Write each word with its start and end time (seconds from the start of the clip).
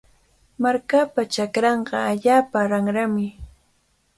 Markapa 0.61 1.21
chakranqa 1.33 1.97
allaapa 2.11 2.57
ranrami. 2.71 3.27